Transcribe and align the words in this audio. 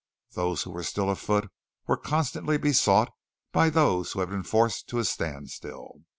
Those 0.31 0.63
who 0.63 0.71
were 0.71 0.81
still 0.81 1.11
afoot 1.11 1.51
were 1.85 1.95
constantly 1.95 2.57
besought 2.57 3.11
by 3.51 3.69
those 3.69 4.13
who 4.13 4.21
had 4.21 4.29
been 4.29 4.41
forced 4.41 4.87
to 4.89 4.97
a 4.97 5.05
standstill. 5.05 5.99